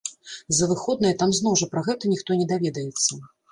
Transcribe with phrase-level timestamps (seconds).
[0.59, 3.23] За выходныя там зноў жа пра гэта ніхто не даведаецца.